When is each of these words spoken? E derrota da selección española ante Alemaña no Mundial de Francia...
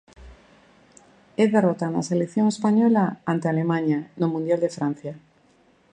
E 1.41 1.43
derrota 1.53 1.87
da 1.95 2.07
selección 2.09 2.45
española 2.53 3.03
ante 3.31 3.47
Alemaña 3.47 3.99
no 4.19 4.27
Mundial 4.33 4.59
de 4.65 4.73
Francia... 4.77 5.13